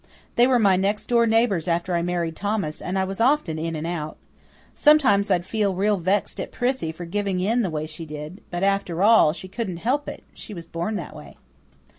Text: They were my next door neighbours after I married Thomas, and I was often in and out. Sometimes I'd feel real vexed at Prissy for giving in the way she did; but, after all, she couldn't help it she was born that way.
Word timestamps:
They 0.33 0.47
were 0.47 0.57
my 0.57 0.77
next 0.77 1.05
door 1.09 1.27
neighbours 1.27 1.67
after 1.67 1.93
I 1.93 2.01
married 2.01 2.35
Thomas, 2.35 2.81
and 2.81 2.97
I 2.97 3.03
was 3.03 3.21
often 3.21 3.59
in 3.59 3.75
and 3.75 3.85
out. 3.85 4.17
Sometimes 4.73 5.29
I'd 5.29 5.45
feel 5.45 5.75
real 5.75 5.97
vexed 5.97 6.39
at 6.39 6.51
Prissy 6.51 6.91
for 6.91 7.05
giving 7.05 7.39
in 7.39 7.61
the 7.61 7.69
way 7.69 7.85
she 7.85 8.07
did; 8.07 8.41
but, 8.49 8.63
after 8.63 9.03
all, 9.03 9.31
she 9.31 9.47
couldn't 9.47 9.77
help 9.77 10.09
it 10.09 10.23
she 10.33 10.55
was 10.55 10.65
born 10.65 10.95
that 10.95 11.15
way. 11.15 11.37